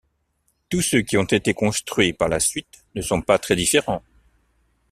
[0.69, 4.01] Tous ceux qui ont été construits par la suite ne sont pas très différents.